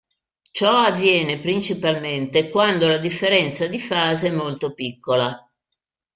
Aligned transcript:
Ciò 0.49 0.75
avviene 0.75 1.37
principalmente 1.37 2.49
quando 2.49 2.87
la 2.87 2.97
differenza 2.97 3.67
di 3.67 3.77
fase 3.79 4.29
è 4.29 4.31
molto 4.31 4.73
piccola. 4.73 5.47